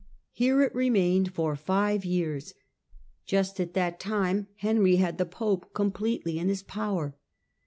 [0.31, 2.55] Here it remained for five years.
[3.27, 7.15] Just at that time Henry had the pope completely in his power.